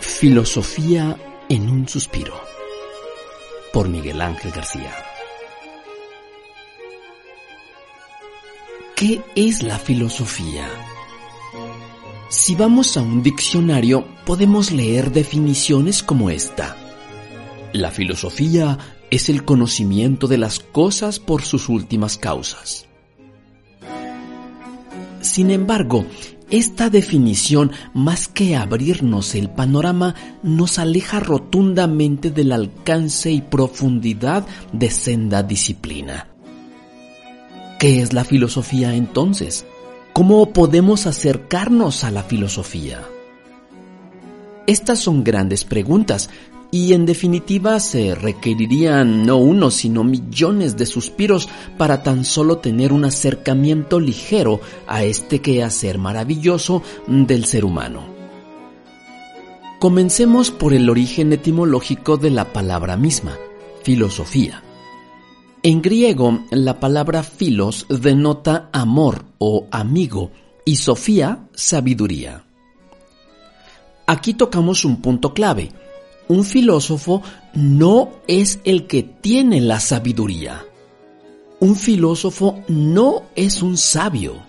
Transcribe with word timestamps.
Filosofía 0.00 1.16
en 1.48 1.70
un 1.70 1.88
suspiro. 1.88 2.38
Por 3.72 3.88
Miguel 3.88 4.20
Ángel 4.20 4.52
García. 4.52 4.92
¿Qué 8.94 9.22
es 9.34 9.62
la 9.62 9.78
filosofía? 9.78 10.68
Si 12.28 12.54
vamos 12.54 12.96
a 12.98 13.00
un 13.00 13.22
diccionario, 13.22 14.06
podemos 14.26 14.70
leer 14.70 15.12
definiciones 15.12 16.02
como 16.02 16.28
esta. 16.28 16.76
La 17.72 17.90
filosofía 17.90 18.78
es 19.10 19.30
el 19.30 19.44
conocimiento 19.44 20.26
de 20.26 20.38
las 20.38 20.60
cosas 20.60 21.18
por 21.18 21.42
sus 21.42 21.70
últimas 21.70 22.18
causas. 22.18 22.86
Sin 25.22 25.50
embargo, 25.50 26.04
esta 26.50 26.90
definición, 26.90 27.72
más 27.94 28.28
que 28.28 28.56
abrirnos 28.56 29.34
el 29.34 29.48
panorama, 29.48 30.14
nos 30.42 30.78
aleja 30.78 31.20
rotundamente 31.20 32.30
del 32.30 32.52
alcance 32.52 33.30
y 33.30 33.40
profundidad 33.40 34.44
de 34.72 34.90
senda 34.90 35.42
disciplina. 35.42 36.28
¿Qué 37.78 38.02
es 38.02 38.12
la 38.12 38.24
filosofía 38.24 38.94
entonces? 38.94 39.64
¿Cómo 40.12 40.52
podemos 40.52 41.06
acercarnos 41.06 42.04
a 42.04 42.10
la 42.10 42.24
filosofía? 42.24 43.02
Estas 44.66 44.98
son 44.98 45.24
grandes 45.24 45.64
preguntas 45.64 46.28
y 46.74 46.94
en 46.94 47.04
definitiva 47.04 47.78
se 47.80 48.14
requerirían 48.14 49.26
no 49.26 49.36
uno 49.36 49.70
sino 49.70 50.04
millones 50.04 50.78
de 50.78 50.86
suspiros 50.86 51.48
para 51.76 52.02
tan 52.02 52.24
solo 52.24 52.58
tener 52.58 52.94
un 52.94 53.04
acercamiento 53.04 54.00
ligero 54.00 54.58
a 54.86 55.04
este 55.04 55.42
quehacer 55.42 55.98
maravilloso 55.98 56.82
del 57.06 57.44
ser 57.44 57.66
humano. 57.66 58.06
Comencemos 59.78 60.50
por 60.50 60.72
el 60.72 60.88
origen 60.88 61.34
etimológico 61.34 62.16
de 62.16 62.30
la 62.30 62.54
palabra 62.54 62.96
misma, 62.96 63.36
filosofía. 63.82 64.62
En 65.62 65.82
griego, 65.82 66.40
la 66.50 66.80
palabra 66.80 67.22
filos 67.22 67.86
denota 67.90 68.70
amor 68.72 69.26
o 69.36 69.66
amigo 69.70 70.30
y 70.64 70.76
sofía, 70.76 71.48
sabiduría. 71.52 72.46
Aquí 74.06 74.32
tocamos 74.32 74.86
un 74.86 75.02
punto 75.02 75.34
clave 75.34 75.70
un 76.28 76.44
filósofo 76.44 77.22
no 77.54 78.10
es 78.26 78.60
el 78.64 78.86
que 78.86 79.02
tiene 79.02 79.60
la 79.60 79.80
sabiduría. 79.80 80.64
Un 81.60 81.76
filósofo 81.76 82.62
no 82.68 83.24
es 83.36 83.62
un 83.62 83.76
sabio. 83.76 84.42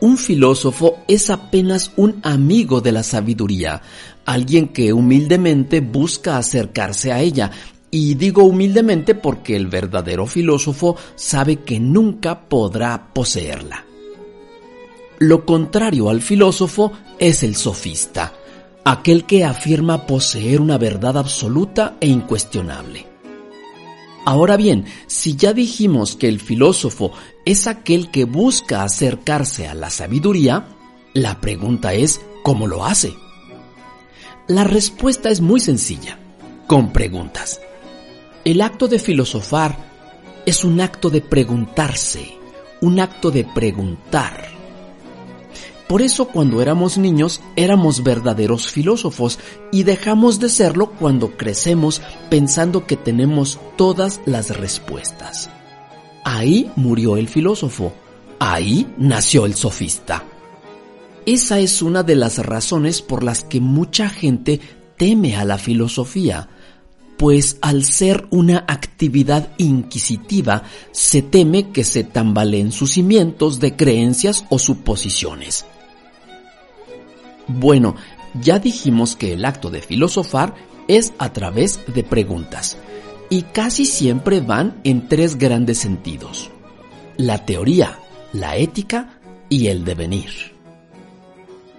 Un 0.00 0.18
filósofo 0.18 0.98
es 1.08 1.30
apenas 1.30 1.92
un 1.96 2.20
amigo 2.22 2.80
de 2.80 2.92
la 2.92 3.02
sabiduría, 3.02 3.80
alguien 4.26 4.68
que 4.68 4.92
humildemente 4.92 5.80
busca 5.80 6.36
acercarse 6.36 7.12
a 7.12 7.20
ella. 7.20 7.50
Y 7.90 8.14
digo 8.14 8.44
humildemente 8.44 9.14
porque 9.14 9.56
el 9.56 9.68
verdadero 9.68 10.26
filósofo 10.26 10.96
sabe 11.14 11.56
que 11.60 11.80
nunca 11.80 12.48
podrá 12.48 13.14
poseerla. 13.14 13.84
Lo 15.18 15.46
contrario 15.46 16.10
al 16.10 16.20
filósofo 16.20 16.92
es 17.18 17.42
el 17.42 17.56
sofista 17.56 18.34
aquel 18.88 19.24
que 19.24 19.44
afirma 19.44 20.06
poseer 20.06 20.60
una 20.60 20.78
verdad 20.78 21.18
absoluta 21.18 21.96
e 22.00 22.06
incuestionable. 22.06 23.04
Ahora 24.24 24.56
bien, 24.56 24.84
si 25.08 25.34
ya 25.34 25.52
dijimos 25.52 26.14
que 26.14 26.28
el 26.28 26.38
filósofo 26.38 27.10
es 27.44 27.66
aquel 27.66 28.12
que 28.12 28.24
busca 28.24 28.84
acercarse 28.84 29.66
a 29.66 29.74
la 29.74 29.90
sabiduría, 29.90 30.68
la 31.14 31.40
pregunta 31.40 31.94
es 31.94 32.20
¿cómo 32.44 32.68
lo 32.68 32.84
hace? 32.84 33.12
La 34.46 34.62
respuesta 34.62 35.30
es 35.30 35.40
muy 35.40 35.58
sencilla, 35.58 36.20
con 36.68 36.92
preguntas. 36.92 37.60
El 38.44 38.60
acto 38.60 38.86
de 38.86 39.00
filosofar 39.00 39.76
es 40.46 40.62
un 40.62 40.80
acto 40.80 41.10
de 41.10 41.22
preguntarse, 41.22 42.38
un 42.82 43.00
acto 43.00 43.32
de 43.32 43.42
preguntar. 43.42 44.55
Por 45.88 46.02
eso 46.02 46.26
cuando 46.26 46.60
éramos 46.60 46.98
niños 46.98 47.40
éramos 47.54 48.02
verdaderos 48.02 48.68
filósofos 48.68 49.38
y 49.70 49.84
dejamos 49.84 50.40
de 50.40 50.48
serlo 50.48 50.90
cuando 50.90 51.36
crecemos 51.36 52.02
pensando 52.28 52.86
que 52.86 52.96
tenemos 52.96 53.60
todas 53.76 54.20
las 54.26 54.56
respuestas. 54.56 55.48
Ahí 56.24 56.72
murió 56.74 57.16
el 57.16 57.28
filósofo, 57.28 57.92
ahí 58.40 58.92
nació 58.98 59.46
el 59.46 59.54
sofista. 59.54 60.24
Esa 61.24 61.60
es 61.60 61.82
una 61.82 62.02
de 62.02 62.16
las 62.16 62.38
razones 62.38 63.00
por 63.00 63.22
las 63.22 63.44
que 63.44 63.60
mucha 63.60 64.08
gente 64.08 64.60
teme 64.96 65.36
a 65.36 65.44
la 65.44 65.56
filosofía, 65.58 66.48
pues 67.16 67.58
al 67.62 67.84
ser 67.84 68.26
una 68.30 68.64
actividad 68.66 69.52
inquisitiva 69.58 70.64
se 70.90 71.22
teme 71.22 71.70
que 71.70 71.84
se 71.84 72.02
tambaleen 72.02 72.72
sus 72.72 72.92
cimientos 72.92 73.60
de 73.60 73.76
creencias 73.76 74.44
o 74.50 74.58
suposiciones. 74.58 75.64
Bueno, 77.48 77.96
ya 78.40 78.58
dijimos 78.58 79.16
que 79.16 79.32
el 79.32 79.44
acto 79.44 79.70
de 79.70 79.80
filosofar 79.80 80.54
es 80.88 81.12
a 81.18 81.32
través 81.32 81.80
de 81.92 82.02
preguntas 82.02 82.76
y 83.28 83.42
casi 83.42 83.84
siempre 83.84 84.40
van 84.40 84.80
en 84.84 85.08
tres 85.08 85.36
grandes 85.36 85.78
sentidos. 85.78 86.50
La 87.16 87.44
teoría, 87.44 87.98
la 88.32 88.56
ética 88.56 89.20
y 89.48 89.68
el 89.68 89.84
devenir. 89.84 90.54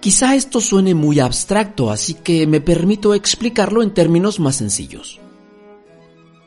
Quizá 0.00 0.34
esto 0.34 0.60
suene 0.60 0.94
muy 0.94 1.20
abstracto, 1.20 1.90
así 1.90 2.14
que 2.14 2.46
me 2.46 2.60
permito 2.60 3.14
explicarlo 3.14 3.82
en 3.82 3.92
términos 3.92 4.38
más 4.38 4.56
sencillos. 4.56 5.20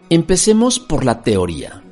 Empecemos 0.09 0.79
por 0.79 1.05
la 1.05 1.21
teoría. 1.21 1.83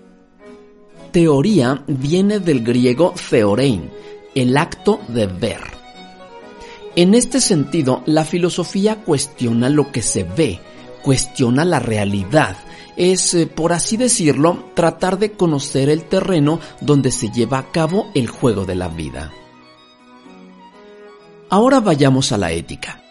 Teoría 1.12 1.84
viene 1.88 2.40
del 2.40 2.64
griego 2.64 3.14
theorein, 3.30 3.90
el 4.36 4.56
acto 4.58 5.00
de 5.08 5.28
ver. 5.28 5.79
En 6.96 7.14
este 7.14 7.40
sentido, 7.40 8.02
la 8.06 8.26
filosofía 8.26 9.04
cuestiona 9.04 9.70
lo 9.70 9.92
que 9.92 10.02
se 10.02 10.24
ve, 10.24 10.60
cuestiona 11.04 11.64
la 11.64 11.80
realidad. 11.80 12.58
Es, 12.98 13.34
eh, 13.34 13.48
por 13.48 13.74
así 13.74 13.96
decirlo, 13.96 14.66
tratar 14.74 15.20
de 15.20 15.34
conocer 15.34 15.90
el 15.90 16.04
terreno 16.04 16.60
donde 16.82 17.12
se 17.12 17.30
lleva 17.30 17.60
a 17.60 17.72
cabo 17.72 18.08
el 18.16 18.28
juego 18.28 18.66
de 18.66 18.76
la 18.76 18.90
vida. 18.90 19.32
Ahora 21.50 21.80
vayamos 21.80 22.32
a 22.32 22.38
la 22.38 22.52
ética. 22.52 23.02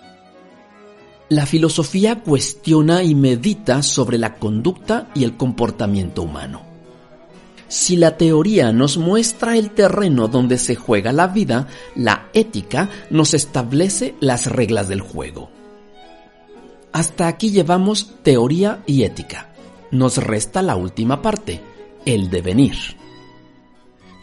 La 1.29 1.47
filosofía 1.47 2.23
cuestiona 2.23 3.03
y 3.03 3.15
medita 3.15 3.83
sobre 3.83 4.19
la 4.19 4.39
conducta 4.39 5.11
y 5.15 5.25
el 5.25 5.37
comportamiento 5.37 6.23
humano. 6.23 6.68
Si 7.69 7.97
la 7.97 8.17
teoría 8.17 8.73
nos 8.73 8.97
muestra 8.97 9.59
el 9.59 9.71
terreno 9.73 10.27
donde 10.27 10.57
se 10.57 10.75
juega 10.75 11.13
la 11.13 11.27
vida, 11.29 11.69
la 11.95 12.31
ética 12.33 12.89
nos 13.11 13.35
establece 13.35 14.15
las 14.21 14.47
reglas 14.47 14.89
del 14.89 15.03
juego. 15.03 15.51
Hasta 16.93 17.29
aquí 17.29 17.51
llevamos 17.51 18.15
teoría 18.23 18.83
y 18.87 19.03
ética. 19.03 19.53
Nos 19.91 20.17
resta 20.17 20.63
la 20.63 20.77
última 20.77 21.21
parte, 21.21 21.61
el 22.07 22.31
devenir. 22.31 22.77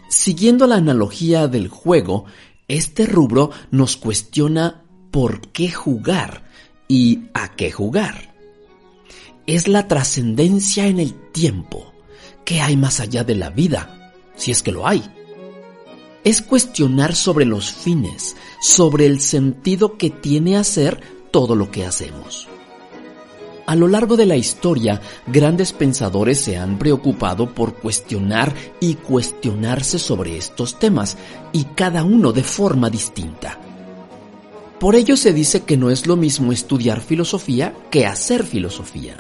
Siguiendo 0.10 0.66
la 0.66 0.76
analogía 0.78 1.48
del 1.48 1.68
juego, 1.68 2.26
este 2.68 3.06
rubro 3.06 3.52
nos 3.70 3.96
cuestiona 3.96 4.84
por 5.12 5.42
qué 5.50 5.72
jugar 5.72 6.50
y 6.88 7.26
a 7.36 7.56
qué 7.56 7.72
jugar. 7.72 8.34
Es 9.46 9.68
la 9.68 9.88
trascendencia 9.88 10.88
en 10.88 11.00
el 11.00 11.14
tiempo 11.32 11.95
¿Qué 12.46 12.62
hay 12.62 12.78
más 12.78 13.00
allá 13.00 13.24
de 13.24 13.34
la 13.34 13.50
vida? 13.50 14.14
Si 14.36 14.52
es 14.52 14.62
que 14.62 14.72
lo 14.72 14.88
hay. 14.88 15.04
Es 16.24 16.44
cuestionar 16.44 17.16
sobre 17.16 17.44
los 17.44 17.72
fines, 17.72 18.36
sobre 18.62 19.08
el 19.08 19.20
sentido 19.20 19.98
que 19.98 20.12
tiene 20.12 20.56
hacer 20.56 21.02
todo 21.32 21.56
lo 21.56 21.72
que 21.72 21.86
hacemos. 21.86 22.48
A 23.66 23.76
lo 23.76 23.88
largo 23.88 24.16
de 24.16 24.28
la 24.28 24.36
historia, 24.36 25.02
grandes 25.26 25.74
pensadores 25.74 26.40
se 26.40 26.56
han 26.56 26.78
preocupado 26.78 27.52
por 27.52 27.78
cuestionar 27.78 28.54
y 28.80 28.94
cuestionarse 28.94 29.98
sobre 29.98 30.38
estos 30.38 30.78
temas, 30.78 31.18
y 31.52 31.64
cada 31.64 32.04
uno 32.04 32.32
de 32.32 32.44
forma 32.44 32.92
distinta. 32.92 33.60
Por 34.80 34.96
ello 34.96 35.18
se 35.18 35.34
dice 35.34 35.64
que 35.64 35.78
no 35.78 35.90
es 35.90 36.06
lo 36.06 36.16
mismo 36.16 36.52
estudiar 36.52 37.02
filosofía 37.02 37.74
que 37.90 38.06
hacer 38.06 38.46
filosofía. 38.46 39.18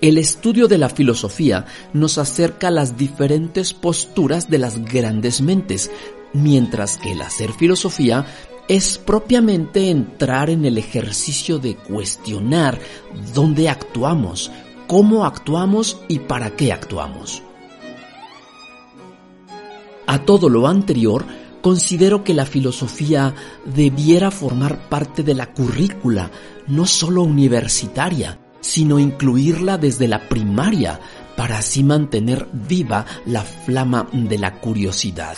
El 0.00 0.16
estudio 0.16 0.66
de 0.66 0.78
la 0.78 0.88
filosofía 0.88 1.66
nos 1.92 2.16
acerca 2.16 2.68
a 2.68 2.70
las 2.70 2.96
diferentes 2.96 3.74
posturas 3.74 4.48
de 4.48 4.56
las 4.56 4.82
grandes 4.82 5.42
mentes, 5.42 5.90
mientras 6.32 6.96
que 6.96 7.12
el 7.12 7.20
hacer 7.20 7.52
filosofía 7.52 8.24
es 8.66 8.96
propiamente 8.96 9.90
entrar 9.90 10.48
en 10.48 10.64
el 10.64 10.78
ejercicio 10.78 11.58
de 11.58 11.76
cuestionar 11.76 12.78
dónde 13.34 13.68
actuamos, 13.68 14.50
cómo 14.86 15.26
actuamos 15.26 15.98
y 16.08 16.20
para 16.20 16.56
qué 16.56 16.72
actuamos. 16.72 17.42
A 20.06 20.24
todo 20.24 20.48
lo 20.48 20.66
anterior, 20.66 21.26
considero 21.60 22.24
que 22.24 22.32
la 22.32 22.46
filosofía 22.46 23.34
debiera 23.66 24.30
formar 24.30 24.88
parte 24.88 25.22
de 25.22 25.34
la 25.34 25.52
currícula, 25.52 26.30
no 26.68 26.86
solo 26.86 27.22
universitaria, 27.22 28.38
sino 28.60 28.98
incluirla 28.98 29.78
desde 29.78 30.08
la 30.08 30.28
primaria, 30.28 31.00
para 31.36 31.58
así 31.58 31.82
mantener 31.82 32.48
viva 32.52 33.06
la 33.26 33.42
flama 33.42 34.08
de 34.12 34.38
la 34.38 34.60
curiosidad, 34.60 35.36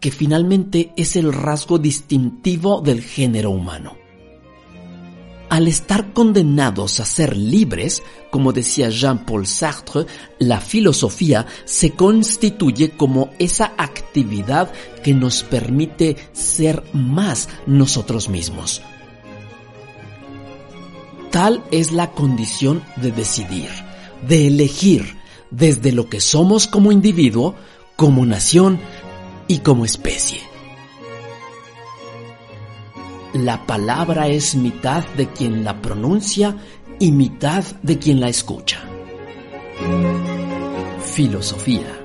que 0.00 0.10
finalmente 0.10 0.92
es 0.96 1.16
el 1.16 1.32
rasgo 1.32 1.78
distintivo 1.78 2.80
del 2.80 3.02
género 3.02 3.50
humano 3.50 3.96
al 5.48 5.66
estar 5.66 6.12
condenados 6.12 7.00
a 7.00 7.04
ser 7.04 7.36
libres, 7.36 8.02
como 8.30 8.52
decía 8.52 8.90
Jean-Paul 8.90 9.46
Sartre, 9.46 10.06
la 10.38 10.60
filosofía 10.60 11.46
se 11.64 11.92
constituye 11.92 12.90
como 12.90 13.30
esa 13.38 13.72
actividad 13.78 14.70
que 15.02 15.14
nos 15.14 15.42
permite 15.42 16.16
ser 16.32 16.82
más 16.92 17.48
nosotros 17.66 18.28
mismos. 18.28 18.82
Tal 21.30 21.62
es 21.70 21.92
la 21.92 22.12
condición 22.12 22.82
de 22.96 23.12
decidir, 23.12 23.68
de 24.26 24.46
elegir 24.46 25.16
desde 25.50 25.92
lo 25.92 26.08
que 26.08 26.20
somos 26.20 26.66
como 26.66 26.92
individuo, 26.92 27.54
como 27.96 28.24
nación 28.24 28.80
y 29.46 29.58
como 29.58 29.84
especie. 29.84 30.40
La 33.34 33.66
palabra 33.66 34.28
es 34.28 34.54
mitad 34.54 35.04
de 35.16 35.28
quien 35.28 35.64
la 35.64 35.82
pronuncia 35.82 36.56
y 36.98 37.12
mitad 37.12 37.64
de 37.82 37.98
quien 37.98 38.20
la 38.20 38.28
escucha. 38.28 38.80
Filosofía 41.14 42.00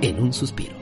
en 0.00 0.22
un 0.22 0.32
suspiro. 0.32 0.77